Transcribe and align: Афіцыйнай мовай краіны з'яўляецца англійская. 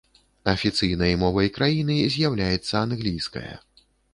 Афіцыйнай 0.53 1.13
мовай 1.25 1.51
краіны 1.59 1.99
з'яўляецца 2.15 2.73
англійская. 2.89 3.49